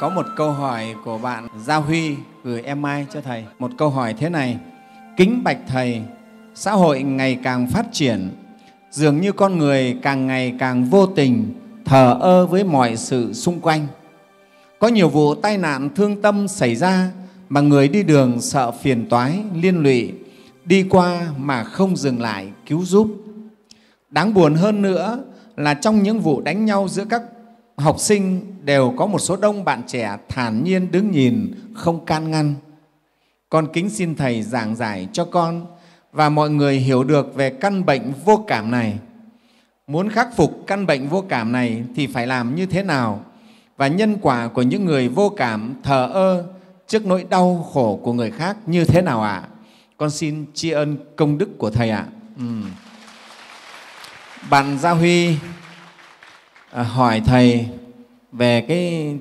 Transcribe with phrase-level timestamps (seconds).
[0.00, 3.44] Có một câu hỏi của bạn Gia Huy gửi em Mai cho Thầy.
[3.58, 4.58] Một câu hỏi thế này.
[5.16, 6.02] Kính bạch Thầy,
[6.54, 8.30] xã hội ngày càng phát triển,
[8.90, 11.54] dường như con người càng ngày càng vô tình,
[11.84, 13.86] thờ ơ với mọi sự xung quanh.
[14.78, 17.10] Có nhiều vụ tai nạn thương tâm xảy ra
[17.48, 20.12] mà người đi đường sợ phiền toái, liên lụy,
[20.64, 23.08] đi qua mà không dừng lại cứu giúp.
[24.10, 25.18] Đáng buồn hơn nữa
[25.56, 27.22] là trong những vụ đánh nhau giữa các
[27.76, 32.30] học sinh đều có một số đông bạn trẻ thản nhiên đứng nhìn, không can
[32.30, 32.54] ngăn.
[33.48, 35.66] Con kính xin Thầy giảng giải cho con
[36.12, 38.98] và mọi người hiểu được về căn bệnh vô cảm này.
[39.86, 43.24] Muốn khắc phục căn bệnh vô cảm này thì phải làm như thế nào?
[43.76, 46.44] Và nhân quả của những người vô cảm thờ ơ
[46.86, 49.30] trước nỗi đau khổ của người khác như thế nào ạ?
[49.30, 49.48] À?
[49.96, 52.06] Con xin tri ân công đức của Thầy ạ.
[52.08, 52.12] À.
[52.38, 52.44] Ừ.
[54.50, 55.36] Bạn Gia Huy
[56.74, 57.68] À, hỏi Thầy
[58.32, 59.16] về cái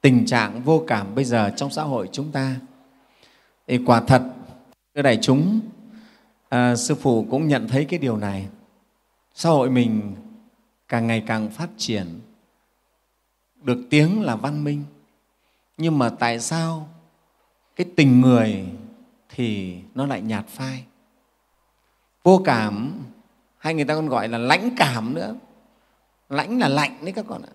[0.00, 2.56] tình trạng vô cảm bây giờ trong xã hội chúng ta.
[3.66, 4.22] Thì quả thật,
[4.94, 5.60] thưa đại chúng,
[6.48, 8.46] à, Sư Phụ cũng nhận thấy cái điều này.
[9.34, 10.14] Xã hội mình
[10.88, 12.20] càng ngày càng phát triển,
[13.62, 14.84] được tiếng là văn minh.
[15.76, 16.88] Nhưng mà tại sao
[17.76, 18.64] cái tình người
[19.28, 20.84] thì nó lại nhạt phai?
[22.22, 23.02] Vô cảm
[23.58, 25.34] hay người ta còn gọi là lãnh cảm nữa
[26.28, 27.52] lãnh là lạnh đấy các con ạ.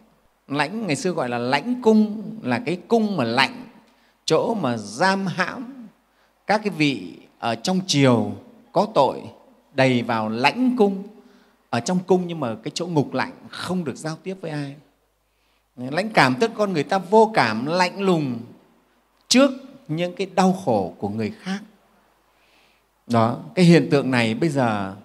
[0.48, 3.66] Lãnh ngày xưa gọi là lãnh cung, là cái cung mà lạnh,
[4.26, 5.88] chỗ mà giam hãm
[6.48, 8.32] các cái vị ở trong triều
[8.72, 9.22] có tội,
[9.74, 11.04] đầy vào lãnh cung.
[11.70, 14.76] Ở trong cung nhưng mà cái chỗ ngục lạnh không được giao tiếp với ai.
[15.78, 18.40] Lãnh cảm tức con người ta vô cảm lạnh lùng
[19.28, 19.52] trước
[19.88, 21.60] những cái đau khổ của người khác.
[23.08, 24.96] Đó, cái hiện tượng này bây giờ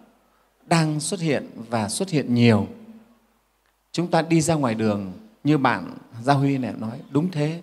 [0.66, 2.66] đang xuất hiện và xuất hiện nhiều
[3.94, 5.12] chúng ta đi ra ngoài đường,
[5.44, 7.62] như bạn gia huy này nói, đúng thế.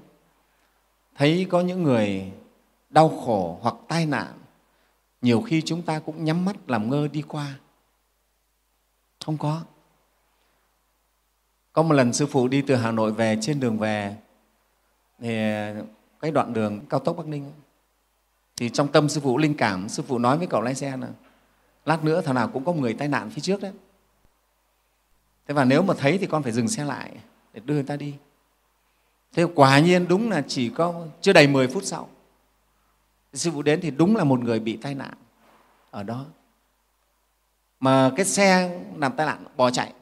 [1.15, 2.31] Thấy có những người
[2.89, 4.33] đau khổ hoặc tai nạn,
[5.21, 7.59] nhiều khi chúng ta cũng nhắm mắt làm ngơ đi qua.
[9.25, 9.61] Không có.
[11.73, 14.15] Có một lần sư phụ đi từ hà nội về, trên đường về,
[15.19, 15.35] thì
[16.19, 17.51] cái đoạn đường cao tốc bắc ninh
[18.57, 21.07] thì trong tâm sư phụ linh cảm, sư phụ nói với cậu lái xe là,
[21.85, 23.71] lát nữa thằng nào cũng có người tai nạn phía trước đấy
[25.47, 27.11] thế và nếu mà thấy thì con phải dừng xe lại
[27.53, 28.15] để đưa người ta đi.
[29.33, 32.09] Thế quả nhiên đúng là chỉ có chưa đầy 10 phút sau
[33.33, 35.13] sư phụ đến thì đúng là một người bị tai nạn
[35.91, 36.25] ở đó.
[37.79, 39.93] Mà cái xe làm tai nạn bỏ chạy.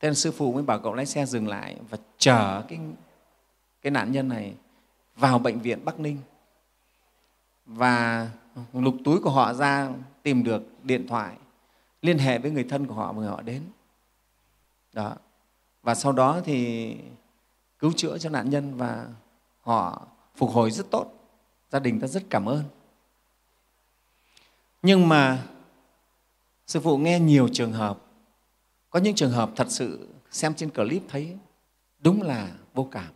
[0.00, 2.78] Thế nên sư phụ mới bảo cậu lái xe dừng lại và chở cái,
[3.82, 4.54] cái nạn nhân này
[5.16, 6.18] vào bệnh viện bắc ninh.
[7.66, 8.28] Và
[8.72, 9.88] lục túi của họ ra
[10.22, 11.36] tìm được điện thoại
[12.02, 13.62] liên hệ với người thân của họ, mời họ đến.
[14.92, 15.16] Đó.
[15.82, 16.96] Và sau đó thì
[17.78, 19.08] cứu chữa cho nạn nhân và
[19.60, 20.06] họ
[20.36, 21.12] phục hồi rất tốt.
[21.70, 22.64] Gia đình ta rất cảm ơn.
[24.82, 25.46] Nhưng mà
[26.66, 27.98] sư phụ nghe nhiều trường hợp,
[28.90, 31.36] có những trường hợp thật sự xem trên clip thấy
[31.98, 33.12] đúng là vô cảm.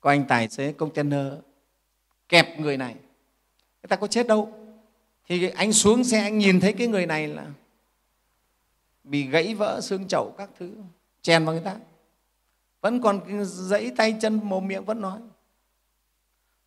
[0.00, 1.32] Có anh tài xế container
[2.28, 2.94] kẹp người này.
[3.82, 4.65] Người ta có chết đâu
[5.26, 7.46] thì anh xuống xe anh nhìn thấy cái người này là
[9.04, 10.74] bị gãy vỡ xương chậu các thứ,
[11.22, 11.76] chèn vào người ta.
[12.80, 15.20] Vẫn còn dãy tay chân mồm miệng vẫn nói.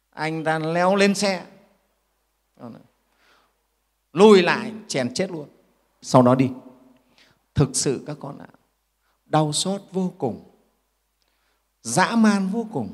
[0.10, 1.46] Anh ta leo lên xe.
[4.14, 5.48] Lùi lại, chèn chết luôn.
[6.02, 6.50] Sau đó đi.
[7.56, 8.48] Thực sự các con ạ,
[9.26, 10.44] đau xót vô cùng,
[11.82, 12.94] dã man vô cùng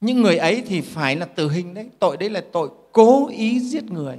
[0.00, 1.90] những người ấy thì phải là tử hình đấy.
[1.98, 4.18] Tội đấy là tội cố ý giết người.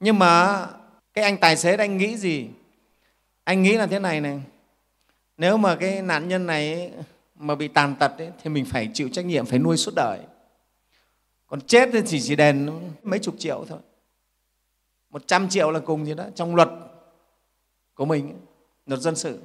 [0.00, 0.66] Nhưng mà
[1.14, 2.48] cái anh tài xế anh nghĩ gì?
[3.44, 4.42] Anh nghĩ là thế này này.
[5.36, 6.92] Nếu mà cái nạn nhân này
[7.34, 10.18] mà bị tàn tật ấy, thì mình phải chịu trách nhiệm phải nuôi suốt đời.
[11.46, 12.70] Còn chết thì chỉ chỉ đền
[13.02, 13.78] mấy chục triệu thôi.
[15.10, 16.68] Một trăm triệu là cùng gì đó trong luật
[17.94, 18.34] của mình
[18.86, 19.38] luật dân sự.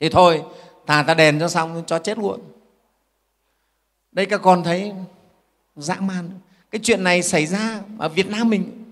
[0.00, 0.42] Thì thôi
[0.86, 2.40] thà ta đền cho xong cho chết luôn
[4.18, 4.92] đây các con thấy
[5.76, 6.30] dã man.
[6.70, 8.84] Cái chuyện này xảy ra ở việt nam mình.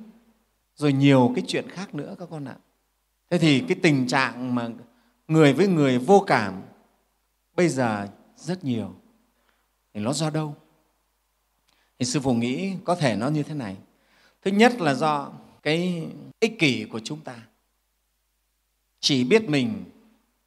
[0.77, 2.57] Rồi nhiều cái chuyện khác nữa các con ạ.
[3.31, 4.69] Thế thì cái tình trạng mà
[5.29, 6.63] người với người vô cảm
[7.57, 8.95] bây giờ rất nhiều.
[9.95, 10.55] Thì nó do đâu?
[11.99, 13.77] Thì sư phụ nghĩ có thể nó như thế này.
[14.43, 15.33] Thứ nhất là do
[15.63, 16.07] cái
[16.41, 17.37] ích kỷ của chúng ta.
[19.01, 19.85] Chỉ biết mình,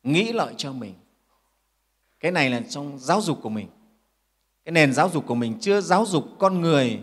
[0.04, 0.94] nghĩ lợi cho mình.
[2.20, 3.68] Cái này là trong giáo dục của mình
[4.70, 7.00] cái nền giáo dục của mình chưa giáo dục con người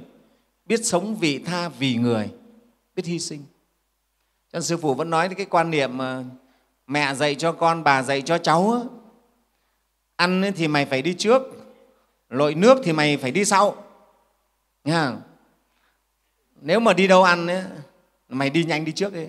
[0.67, 2.31] biết sống vị tha vì người
[2.97, 3.45] biết hy sinh.
[4.53, 6.25] Cho sư phụ vẫn nói cái quan niệm mà
[6.87, 8.87] mẹ dạy cho con bà dạy cho cháu
[10.17, 11.43] ăn thì mày phải đi trước
[12.29, 13.85] lội nước thì mày phải đi sau.
[14.85, 15.17] Nha
[16.61, 17.63] nếu mà đi đâu ăn ấy,
[18.29, 19.27] mày đi nhanh đi trước đi.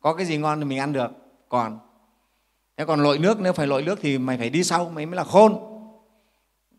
[0.00, 1.10] Có cái gì ngon thì mình ăn được.
[1.48, 1.78] Còn
[2.76, 5.16] thế còn lội nước nếu phải lội nước thì mày phải đi sau mày mới
[5.16, 5.73] là khôn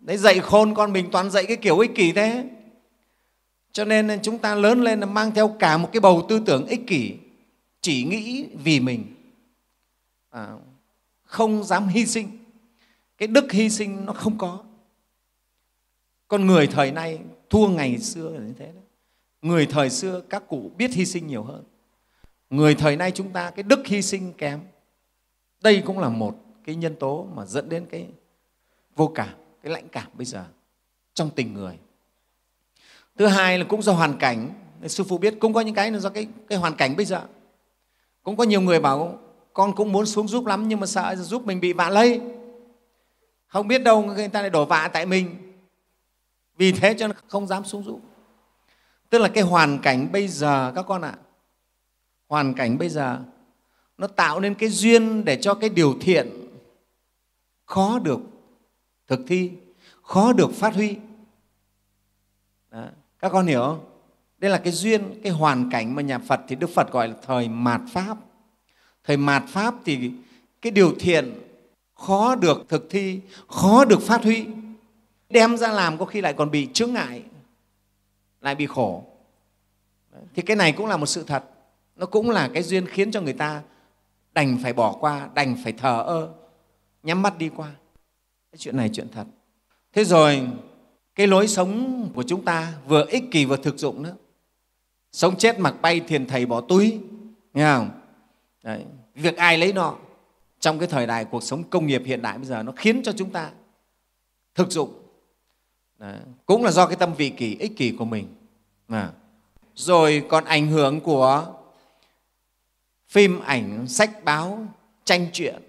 [0.06, 2.50] đấy dạy khôn con mình toàn dạy cái kiểu ích kỷ thế.
[3.72, 6.66] Cho nên chúng ta lớn lên là mang theo cả một cái bầu tư tưởng
[6.66, 7.13] ích kỷ
[7.81, 9.06] chỉ nghĩ vì mình.
[10.30, 10.48] À,
[11.24, 12.30] không dám hy sinh.
[13.18, 14.63] Cái đức hy sinh nó không có.
[16.28, 17.19] Con người thời nay
[17.50, 18.81] thua ngày xưa là như thế đó
[19.42, 21.63] người thời xưa các cụ biết hy sinh nhiều hơn.
[22.50, 24.60] Người thời nay chúng ta cái đức hy sinh kém.
[25.62, 28.07] Đây cũng là một cái nhân tố mà dẫn đến cái
[28.96, 30.46] vô cảm cái lãnh cảm bây giờ
[31.14, 31.78] trong tình người.
[33.18, 34.54] Thứ hai là cũng do hoàn cảnh.
[34.88, 37.22] Sư phụ biết cũng có những cái là do cái, cái hoàn cảnh bây giờ.
[38.24, 39.20] Cũng có nhiều người bảo
[39.54, 42.22] con cũng muốn xuống giúp lắm nhưng mà sợ giúp mình bị vạ lây.
[43.48, 45.36] Không biết đâu người ta lại đổ vạ tại mình.
[46.58, 48.00] Vì thế cho nên không dám xuống giúp.
[49.10, 51.22] Tức là cái hoàn cảnh bây giờ các con ạ à,
[52.28, 53.20] hoàn cảnh bây giờ
[53.98, 56.30] nó tạo nên cái duyên để cho cái điều thiện
[57.66, 58.20] khó được
[59.07, 59.52] thực thi,
[60.02, 60.98] khó được phát huy.
[62.72, 62.86] Đó.
[63.19, 63.86] các con hiểu không?
[64.38, 67.16] Đây là cái duyên, cái hoàn cảnh mà nhà phật thì đức phật gọi là
[67.25, 68.18] thời mạt pháp.
[69.04, 70.12] Thời mạt pháp thì
[70.62, 71.34] cái điều thiện
[71.94, 74.46] khó được thực thi, khó được phát huy.
[75.30, 77.24] Đem ra làm có khi lại còn bị chướng ngại,
[78.42, 79.04] lại bị khổ.
[80.36, 81.44] Thì cái này cũng là một sự thật.
[81.96, 83.62] Nó cũng là cái duyên khiến cho người ta
[84.34, 86.34] đành phải bỏ qua, đành phải thờ ơ,
[87.04, 87.72] nhắm mắt đi qua
[88.56, 89.28] cái chuyện này chuyện thật
[89.94, 90.48] thế rồi,
[91.16, 94.16] cái lối sống của chúng ta vừa ích kỷ vừa thực dụng nữa
[95.12, 97.00] sống chết mặc bay thiền thầy bỏ túi,
[97.54, 97.90] nghe không
[98.63, 98.86] Đấy.
[99.16, 99.96] việc ai lấy nọ,
[100.60, 103.12] trong cái thời đại cuộc sống công nghiệp hiện đại bây giờ nó khiến cho
[103.12, 103.52] chúng ta
[104.56, 104.94] thực dụng
[105.98, 106.19] Đấy.
[106.46, 108.28] cũng là do cái tâm vị kỷ, ích kỷ của mình
[108.88, 109.12] à.
[109.74, 111.54] rồi còn ảnh hưởng của
[113.10, 114.66] phim ảnh, sách báo,
[115.06, 115.62] tranh truyện,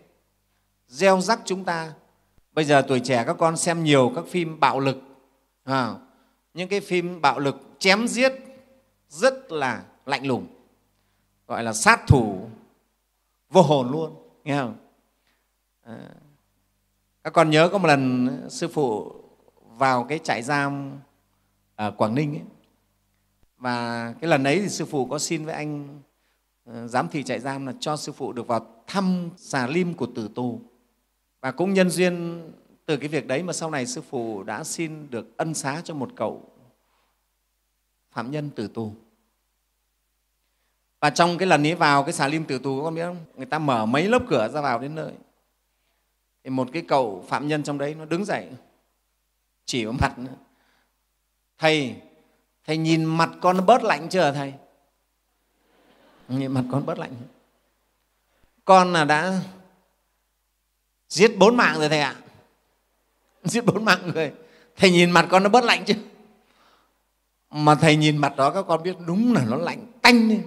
[0.88, 1.92] gieo rắc chúng ta
[2.56, 4.96] bây giờ tuổi trẻ các con xem nhiều các phim bạo lực.
[5.64, 5.94] À,
[6.54, 8.32] những cái phim bạo lực chém giết
[9.08, 10.46] rất là lạnh lùng
[11.46, 12.48] gọi là sát thủ
[13.50, 14.14] vô hồn luôn
[14.44, 14.76] nghe không?
[15.82, 15.98] À,
[17.24, 19.12] các con nhớ có một lần sư phụ
[19.78, 20.98] vào cái trại giam
[21.74, 22.42] ở quảng ninh ấy,
[23.56, 26.00] và cái lần ấy thì sư phụ có xin với anh
[26.64, 30.06] ờ, giám thị trại giam là cho sư phụ được vào thăm xà lim của
[30.14, 30.60] tử tù
[31.40, 32.42] và cũng nhân duyên
[32.86, 35.94] từ cái việc đấy mà sau này sư phụ đã xin được ân xá cho
[35.94, 36.42] một cậu
[38.10, 38.92] phạm nhân tử tù.
[41.00, 43.24] Và trong cái lần ấy vào cái xà lim tử tù con biết không?
[43.36, 45.12] Người ta mở mấy lớp cửa ra vào đến nơi.
[46.44, 48.48] Thì một cái cậu phạm nhân trong đấy nó đứng dậy,
[49.64, 50.32] chỉ vào mặt nữa.
[51.58, 51.96] thầy
[52.64, 54.52] thầy nhìn mặt con nó bớt lạnh chưa thầy?
[56.28, 57.12] Nhìn mặt con bớt lạnh.
[58.64, 59.40] Con là đã
[61.08, 62.16] giết bốn mạng rồi thầy ạ.
[63.44, 64.32] Giết bốn mạng người
[64.76, 65.94] thầy nhìn mặt con nó bớt lạnh chứ.
[67.50, 70.46] Mà thầy nhìn mặt đó các con biết đúng là nó lạnh tanh lên.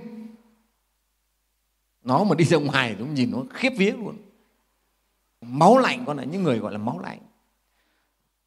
[2.04, 4.18] Nó mà đi ra ngoài cũng nhìn nó khiếp vía luôn.
[5.42, 7.20] Máu lạnh con là những người gọi là máu lạnh.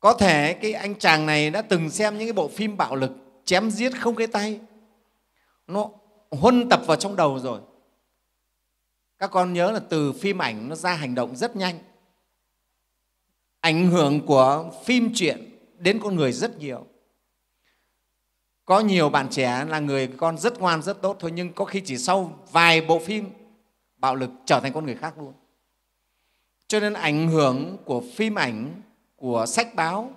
[0.00, 3.12] Có thể cái anh chàng này đã từng xem những cái bộ phim bạo lực
[3.44, 4.60] chém giết không cái tay.
[5.66, 5.90] Nó
[6.30, 7.60] huân tập vào trong đầu rồi.
[9.18, 11.78] Các con nhớ là từ phim ảnh nó ra hành động rất nhanh
[13.62, 16.87] ảnh hưởng của phim truyện đến con người rất nhiều.
[18.64, 21.81] Có nhiều bạn trẻ là người con rất ngoan, rất tốt thôi, nhưng có khi
[21.85, 23.28] chỉ sau vài bộ phim,
[23.97, 25.33] bạo lực trở thành con người khác luôn.
[26.66, 28.83] Cho nên ảnh hưởng của phim ảnh,
[29.16, 30.12] của sách báo,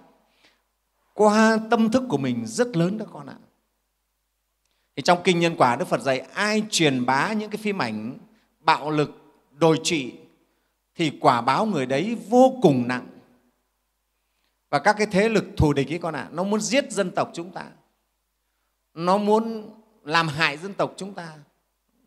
[1.14, 3.38] qua tâm thức của mình rất lớn đó con ạ.
[4.96, 8.18] Thì trong kinh nhân quả, đức phật dạy, ai truyền bá những cái phim ảnh
[8.60, 9.12] bạo lực,
[9.52, 10.14] đồi trị
[10.96, 13.08] thì quả báo người đấy vô cùng nặng
[14.76, 17.30] và các cái thế lực thù địch ấy con ạ, nó muốn giết dân tộc
[17.34, 17.66] chúng ta.
[18.94, 19.70] Nó muốn
[20.04, 21.34] làm hại dân tộc chúng ta.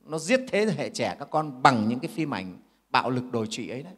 [0.05, 2.59] Nó giết thế hệ trẻ các con bằng những cái phim ảnh
[2.91, 3.93] bạo lực đồi trụy ấy đấy.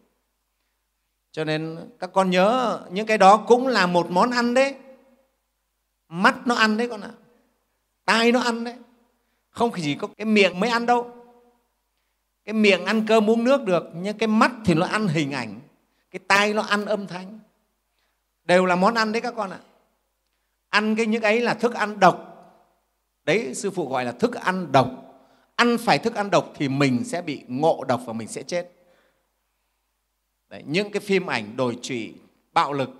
[1.33, 4.75] Cho nên các con nhớ, những cái đó cũng là một món ăn đấy.
[6.09, 7.12] Mắt nó ăn đấy con ạ,
[8.05, 8.77] tai nó ăn đấy.
[9.50, 11.11] Không chỉ có cái miệng mới ăn đâu.
[12.45, 15.61] Cái miệng ăn cơm uống nước được, nhưng cái mắt thì nó ăn hình ảnh.
[16.11, 17.39] Cái tai nó ăn âm thanh
[18.45, 19.61] đều là món ăn đấy các con ạ.
[20.69, 22.27] Ăn cái những ấy là thức ăn độc.
[23.25, 24.91] Đấy sư phụ gọi là thức ăn độc.
[25.57, 28.73] Ăn phải thức ăn độc thì mình sẽ bị ngộ độc và mình sẽ chết.
[30.49, 32.15] Đấy, những cái phim ảnh đồi trụy
[32.53, 32.91] bạo lực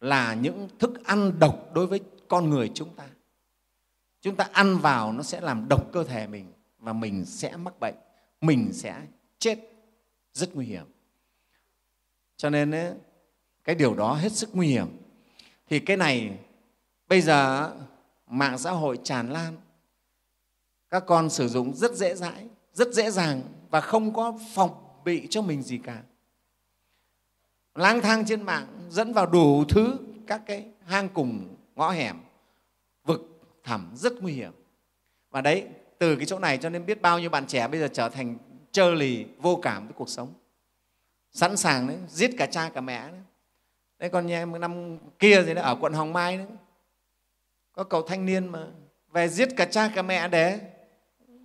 [0.00, 3.04] là những thức ăn độc đối với con người chúng ta.
[4.20, 7.80] Chúng ta ăn vào nó sẽ làm độc cơ thể mình và mình sẽ mắc
[7.80, 7.94] bệnh
[8.40, 8.96] mình sẽ
[9.38, 9.58] chết
[10.32, 10.84] rất nguy hiểm.
[12.36, 12.92] Cho nên ấy,
[13.64, 14.86] cái điều đó hết sức nguy hiểm.
[15.68, 16.38] Thì cái này
[17.08, 17.70] bây giờ
[18.26, 19.56] mạng xã hội tràn lan.
[20.90, 24.70] Các con sử dụng rất dễ dãi rất dễ dàng và không có phòng
[25.04, 26.02] bị cho mình gì cả.
[27.74, 32.16] Lang thang trên mạng dẫn vào đủ thứ các cái hang cùng ngõ hẻm
[33.04, 34.52] vực thẳm rất nguy hiểm.
[35.30, 35.66] Và đấy
[35.98, 38.36] từ cái chỗ này cho nên biết bao nhiêu bạn trẻ bây giờ trở thành
[38.72, 40.34] trơ lì vô cảm với cuộc sống.
[41.32, 43.20] Sẵn sàng đấy giết cả cha cả mẹ đấy,
[44.00, 46.46] đấy còn nhà em năm kia thì ở quận hồng mai đấy.
[47.72, 48.66] Có cậu thanh niên mà
[49.12, 50.60] về giết cả cha cả mẹ để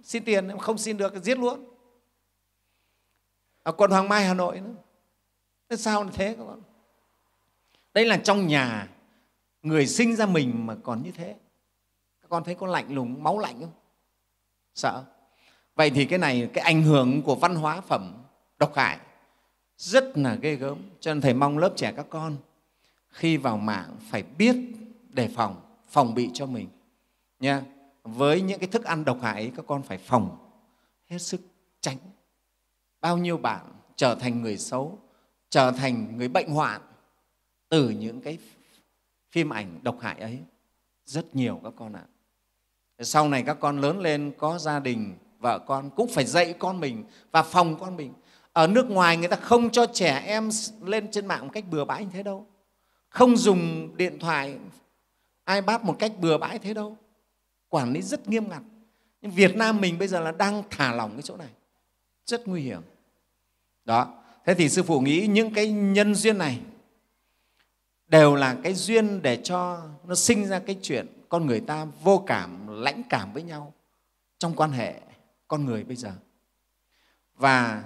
[0.04, 1.66] xin tiền, không xin được, giết luôn.
[3.64, 4.74] Ở quận hoàng mai, hà nội nữa.
[5.70, 6.62] Thế sao là thế các con
[7.94, 8.88] đây là trong nhà
[9.62, 11.36] người sinh ra mình mà còn như thế.
[12.22, 13.72] Các con thấy có lạnh lùng, máu lạnh không?
[14.76, 15.04] Sợ.
[15.76, 18.24] Vậy thì cái này, cái ảnh hưởng của văn hóa phẩm
[18.58, 18.98] độc hại
[19.78, 20.78] rất là ghê gớm.
[21.00, 22.38] Cho nên thầy mong lớp trẻ các con
[23.10, 24.56] khi vào mạng phải biết
[25.10, 26.68] đề phòng phòng bị cho mình.
[27.40, 27.64] Nha
[28.04, 30.38] với những cái thức ăn độc hại ấy, các con phải phòng
[31.10, 31.42] hết sức
[31.82, 31.98] tránh.
[33.02, 33.66] Bao nhiêu bạn
[33.96, 35.00] trở thành người xấu
[35.50, 36.82] trở thành người bệnh hoạn
[37.70, 38.38] từ những cái
[39.32, 40.40] phim ảnh độc hại ấy.
[41.06, 42.06] Rất nhiều các con ạ.
[43.00, 46.80] Sau này các con lớn lên có gia đình vợ con cũng phải dạy con
[46.80, 48.14] mình và phòng con mình
[48.56, 50.50] ở nước ngoài người ta không cho trẻ em
[50.82, 52.48] lên trên mạng một cách bừa bãi như thế đâu.
[53.10, 54.58] Không dùng điện thoại,
[55.48, 56.98] ipad một cách bừa bãi thế đâu.
[57.70, 58.62] Quản lý rất nghiêm ngặt.
[59.22, 61.50] Nhưng việt nam mình bây giờ là đang thả lỏng cái chỗ này.
[62.26, 62.82] Rất nguy hiểm.
[63.86, 64.24] Đó.
[64.46, 66.60] Thế thì sư phụ nghĩ những cái nhân duyên này
[68.08, 72.24] đều là cái duyên để cho nó sinh ra cái chuyện con người ta vô
[72.28, 73.74] cảm, lãnh cảm với nhau
[74.38, 75.02] trong quan hệ
[75.48, 76.12] con người bây giờ.
[77.38, 77.84] Và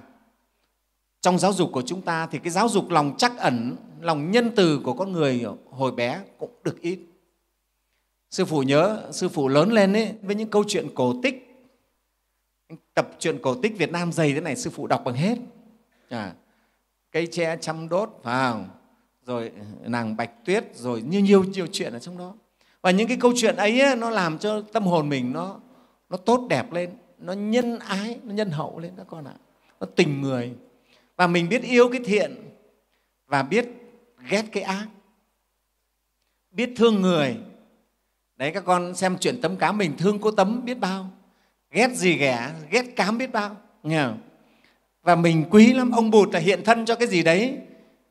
[1.21, 4.51] trong giáo dục của chúng ta thì cái giáo dục lòng chắc ẩn lòng nhân
[4.55, 6.99] từ của con người hồi bé cũng được ít.
[8.29, 11.45] Sư phụ nhớ sư phụ lớn lên ấy, với những câu chuyện cổ tích
[12.93, 15.37] tập truyện cổ tích việt nam dày thế này sư phụ đọc bằng hết.
[16.09, 16.33] À,
[17.11, 18.65] cây tre chăm đốt vào
[19.25, 19.51] rồi
[19.85, 22.33] nàng bạch tuyết rồi như nhiều nhiều chuyện ở trong đó.
[22.81, 25.59] Và những cái câu chuyện ấy nó làm cho tâm hồn mình nó
[26.09, 29.33] nó tốt đẹp lên nó nhân ái nó nhân hậu lên các con ạ.
[29.79, 30.53] Nó tình người
[31.19, 32.35] và mình biết yêu cái thiện
[33.27, 33.65] và biết
[34.29, 34.87] ghét cái ác.
[36.51, 37.37] Biết thương người.
[38.35, 41.09] Đấy, các con xem chuyện tấm cá mình thương cô tấm biết bao.
[41.71, 43.57] Ghét gì ghẻ, ghét cám biết bao.
[43.83, 44.19] Nghe không?
[45.03, 45.91] và mình quý lắm.
[45.91, 47.57] Ông bụt là hiện thân cho cái gì đấy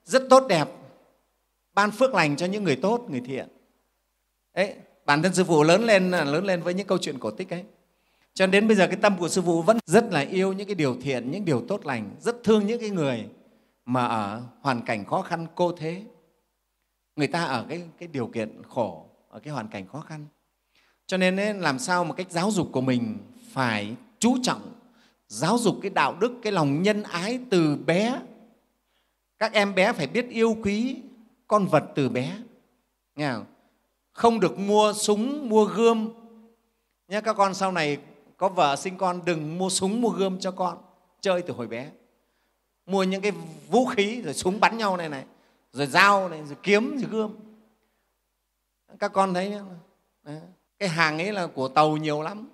[0.05, 0.69] rất tốt đẹp.
[1.75, 3.49] Ban phước lành cho những người tốt, người thiện.
[4.55, 4.75] Đấy,
[5.07, 7.65] bản thân sư phụ lớn lên lớn lên với những câu chuyện cổ tích ấy
[8.38, 10.75] cho đến bây giờ cái tâm của sư phụ vẫn rất là yêu những cái
[10.75, 13.28] điều thiện những điều tốt lành rất thương những cái người
[13.85, 16.02] mà ở hoàn cảnh khó khăn cô thế.
[17.16, 20.26] Người ta ở cái, cái điều kiện khổ ở cái hoàn cảnh khó khăn.
[21.07, 23.18] Cho nên ấy, làm sao mà cách giáo dục của mình
[23.52, 24.73] phải chú trọng
[25.28, 28.21] giáo dục cái đạo đức cái lòng nhân ái từ bé.
[29.38, 30.97] Các em bé phải biết yêu quý
[31.47, 32.38] con vật từ bé.
[33.16, 33.45] Nghe không?
[34.12, 36.12] không được mua súng mua gươm.
[37.09, 37.99] Nhé các con sau này
[38.38, 40.78] có vợ sinh con, đừng mua súng, mua gươm cho con.
[41.21, 41.90] Chơi từ hồi bé.
[42.87, 43.33] Mua những cái
[43.68, 45.25] vũ khí, rồi súng bắn nhau này này,
[45.73, 47.37] rồi dao này, rồi kiếm, rồi gươm.
[48.99, 49.54] Các con thấy
[50.78, 52.49] cái hàng ấy là của tàu nhiều lắm.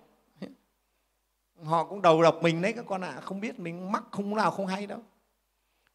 [1.62, 3.12] Họ cũng đầu độc mình đấy các con ạ.
[3.16, 3.20] À.
[3.20, 4.98] không biết mình mắc không nào không hay đâu.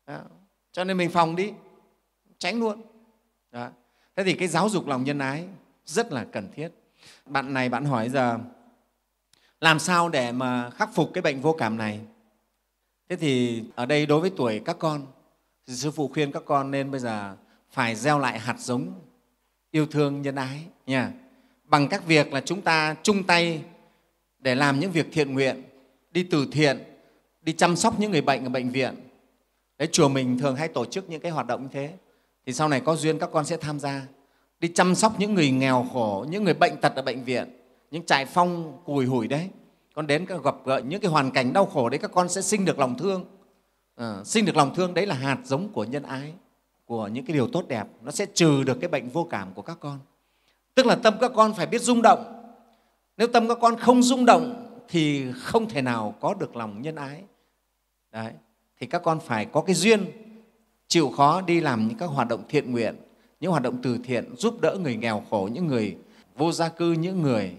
[0.06, 0.20] Đó.
[0.72, 1.54] cho nên mình phòng đi.
[2.38, 2.82] Tránh luôn.
[3.52, 3.70] Đó.
[4.16, 5.48] thế thì cái giáo dục lòng nhân ái
[5.86, 6.70] rất là cần thiết.
[7.26, 8.40] Bạn này bạn hỏi giờ
[9.62, 12.00] làm sao để mà khắc phục cái bệnh vô cảm này?
[13.10, 15.06] Thế thì ở đây đối với tuổi các con,
[15.68, 17.36] thì sư phụ khuyên các con nên bây giờ
[17.72, 18.94] phải gieo lại hạt giống
[19.72, 21.12] yêu thương nhân ái nha.
[21.64, 23.62] Bằng các việc là chúng ta chung tay
[24.40, 25.64] để làm những việc thiện nguyện,
[26.12, 26.84] đi từ thiện,
[27.42, 28.96] đi chăm sóc những người bệnh ở bệnh viện.
[29.78, 31.94] Đấy, chùa mình thường hay tổ chức những cái hoạt động như thế.
[32.46, 34.02] Thì sau này có duyên các con sẽ tham gia,
[34.60, 37.59] đi chăm sóc những người nghèo khổ, những người bệnh tật ở bệnh viện
[37.92, 39.50] những trại phong cùi hủi đấy
[39.94, 42.66] con đến gặp gỡ những cái hoàn cảnh đau khổ đấy các con sẽ sinh
[42.66, 43.26] được lòng thương.
[43.96, 46.34] À, sinh được lòng thương đấy là hạt giống của nhân ái
[46.86, 47.88] của những cái điều tốt đẹp.
[48.02, 50.00] Nó sẽ trừ được cái bệnh vô cảm của các con.
[50.76, 52.44] Tức là tâm các con phải biết rung động.
[53.18, 56.96] Nếu tâm các con không rung động thì không thể nào có được lòng nhân
[56.96, 57.24] ái.
[58.12, 58.34] Đấy
[58.80, 60.06] thì các con phải có cái duyên
[60.88, 62.96] chịu khó đi làm những các hoạt động thiện nguyện
[63.40, 65.98] những hoạt động từ thiện giúp đỡ người nghèo khổ những người
[66.36, 67.56] vô gia cư những người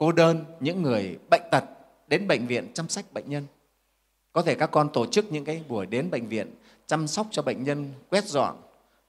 [0.00, 1.64] cô đơn những người bệnh tật
[2.06, 3.46] đến bệnh viện chăm sóc bệnh nhân.
[4.32, 6.54] Có thể các con tổ chức những cái buổi đến bệnh viện
[6.86, 8.56] chăm sóc cho bệnh nhân quét dọn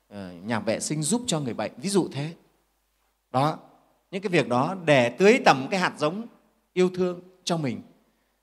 [0.10, 2.33] ờ, nhà vệ sinh giúp cho người bệnh ví dụ thế.
[3.31, 3.57] Đó
[4.12, 6.27] những cái việc đó để tưới tầm cái hạt giống
[6.74, 7.81] yêu thương cho mình.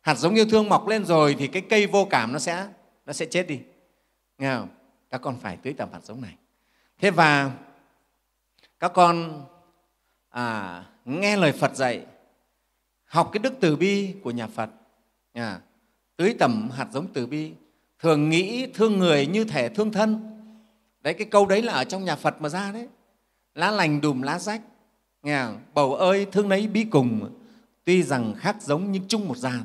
[0.00, 2.68] Hạt giống yêu thương mọc lên rồi thì cái cây vô cảm nó sẽ
[3.06, 3.60] nó sẽ chết đi.
[4.38, 4.68] Nghe không?
[5.10, 6.34] Các con phải tưới tầm hạt giống này.
[7.00, 7.50] Thế và
[8.80, 9.44] các con
[10.30, 12.06] à, nghe lời phật dạy
[13.08, 14.70] học cái đức từ bi của nhà phật.
[15.32, 15.60] À,
[16.16, 17.52] tưới tẩm hạt giống từ bi.
[17.98, 20.20] Thường nghĩ thương người như thể thương thân.
[21.00, 22.88] Đấy cái câu đấy là ở trong nhà phật mà ra đấy.
[23.54, 24.62] Lá lành đùm lá rách.
[25.22, 25.60] Nghe không?
[25.74, 27.34] bầu ơi thương nấy bi cùng.
[27.84, 29.60] Tuy rằng khác giống nhưng chung một dàn.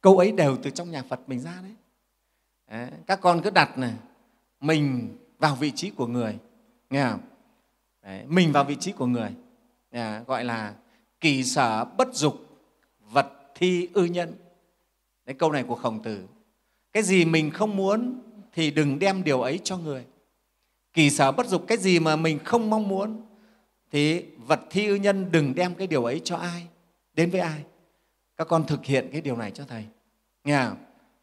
[0.00, 1.72] Câu ấy đều từ trong nhà phật mình ra đấy,
[2.70, 3.94] đấy các con cứ đặt này.
[4.60, 6.38] Mình vào vị trí của người.
[6.90, 7.20] Nghe không?
[8.02, 9.30] Đấy, mình vào vị trí của người.
[9.90, 10.74] À, gọi là
[11.20, 12.51] kỳ sở bất dục
[13.12, 14.34] vật thi ư nhân.
[15.26, 16.24] Đấy, câu này của khổng tử.
[16.92, 18.20] Cái gì mình không muốn
[18.52, 20.04] thì đừng đem điều ấy cho người.
[20.92, 23.22] Kỳ sở bất dục cái gì mà mình không mong muốn
[23.90, 26.66] thì vật thi ư nhân đừng đem cái điều ấy cho ai
[27.14, 27.64] đến với ai.
[28.36, 29.84] Các con thực hiện cái điều này cho thầy.
[30.44, 30.76] Nghe không?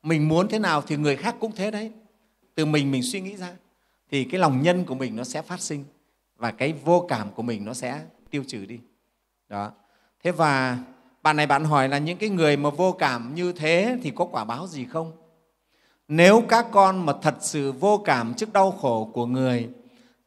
[0.03, 1.91] mình muốn thế nào thì người khác cũng thế đấy.
[2.55, 3.55] Từ mình mình suy nghĩ ra
[4.11, 5.83] thì cái lòng nhân của mình nó sẽ phát sinh
[6.35, 8.79] và cái vô cảm của mình nó sẽ tiêu trừ đi.
[9.49, 9.71] Đó.
[10.23, 10.77] Thế và
[11.23, 14.25] bạn này bạn hỏi là những cái người mà vô cảm như thế thì có
[14.25, 15.11] quả báo gì không?
[16.07, 19.69] Nếu các con mà thật sự vô cảm trước đau khổ của người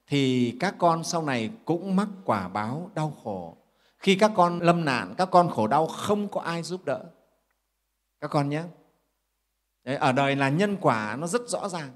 [0.06, 3.56] thì các con sau này cũng mắc quả báo đau khổ.
[3.98, 7.04] Khi các con lâm nạn các con khổ đau không có ai giúp đỡ.
[8.20, 8.62] Các con nhé.
[9.84, 11.90] Đấy, ở đời là nhân quả nó rất rõ ràng.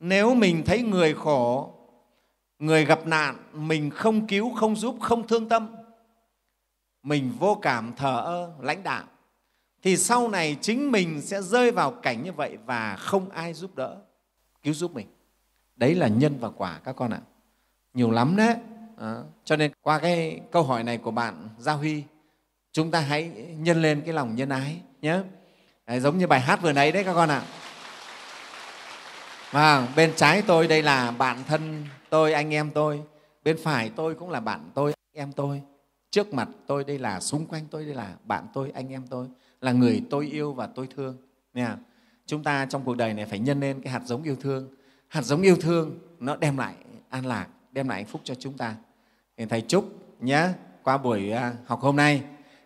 [0.00, 1.72] Nếu mình thấy người khổ
[2.58, 5.76] người gặp nạn mình không cứu không giúp không thương tâm
[7.06, 9.04] mình vô cảm thờ ơ lãnh đạo
[9.82, 13.74] thì sau này chính mình sẽ rơi vào cảnh như vậy và không ai giúp
[13.74, 13.96] đỡ
[14.62, 15.06] cứu giúp mình.
[15.76, 17.20] Đấy là nhân và quả các con ạ.
[17.94, 18.54] Nhiều lắm đấy.
[18.98, 22.02] À, cho nên qua cái câu hỏi này của bạn gia huy
[22.72, 25.18] chúng ta hãy nhân lên cái lòng nhân ái nhé.
[25.86, 27.42] Đấy, giống như bài hát vừa nãy đấy các con ạ.
[29.50, 33.02] Và bên trái tôi đây là bạn thân tôi anh em tôi.
[33.44, 35.62] Bên phải tôi cũng là bạn tôi anh em tôi
[36.16, 39.26] trước mặt tôi đây là xung quanh tôi đây là bạn tôi anh em tôi
[39.60, 41.16] là người tôi yêu và tôi thương.
[41.54, 41.76] Nha
[42.26, 44.68] chúng ta trong cuộc đời này phải nhân lên cái hạt giống yêu thương.
[45.08, 46.74] Hạt giống yêu thương nó đem lại
[47.08, 48.74] an lạc đem lại hạnh phúc cho chúng ta.
[49.36, 49.84] Thì thầy chúc
[50.20, 50.48] nhé
[50.82, 52.22] qua buổi à, học hôm nay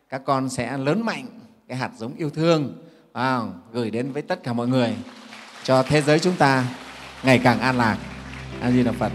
[0.09, 1.27] các con sẽ lớn mạnh
[1.69, 4.97] cái hạt giống yêu thương wow, gửi đến với tất cả mọi người
[5.65, 6.65] cho thế giới chúng ta
[7.23, 7.99] ngày càng an lạc.
[8.61, 9.13] A di đà phật.